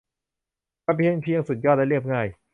[0.85, 2.27] มันเป็นเพียงสุดยอดและเรียบง่าย